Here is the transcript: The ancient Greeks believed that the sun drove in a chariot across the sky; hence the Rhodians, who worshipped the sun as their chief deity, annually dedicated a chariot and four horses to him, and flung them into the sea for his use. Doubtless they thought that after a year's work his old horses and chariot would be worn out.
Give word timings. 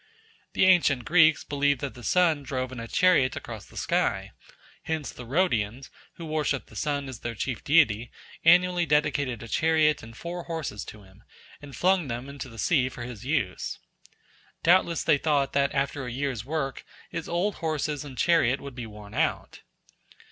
The 0.53 0.65
ancient 0.65 1.05
Greeks 1.05 1.43
believed 1.43 1.79
that 1.81 1.93
the 1.93 2.03
sun 2.03 2.41
drove 2.41 2.71
in 2.71 2.79
a 2.79 2.87
chariot 2.87 3.35
across 3.35 3.67
the 3.67 3.77
sky; 3.77 4.31
hence 4.81 5.11
the 5.11 5.27
Rhodians, 5.27 5.91
who 6.15 6.25
worshipped 6.25 6.69
the 6.71 6.75
sun 6.75 7.07
as 7.07 7.19
their 7.19 7.35
chief 7.35 7.63
deity, 7.63 8.09
annually 8.43 8.87
dedicated 8.87 9.43
a 9.43 9.47
chariot 9.47 10.01
and 10.01 10.17
four 10.17 10.45
horses 10.45 10.83
to 10.85 11.03
him, 11.03 11.23
and 11.61 11.75
flung 11.75 12.07
them 12.07 12.27
into 12.29 12.49
the 12.49 12.57
sea 12.57 12.89
for 12.89 13.03
his 13.03 13.25
use. 13.27 13.77
Doubtless 14.63 15.03
they 15.03 15.19
thought 15.19 15.53
that 15.53 15.71
after 15.75 16.03
a 16.07 16.11
year's 16.11 16.43
work 16.43 16.83
his 17.11 17.29
old 17.29 17.53
horses 17.57 18.03
and 18.03 18.17
chariot 18.17 18.59
would 18.59 18.73
be 18.73 18.87
worn 18.87 19.13
out. 19.13 19.61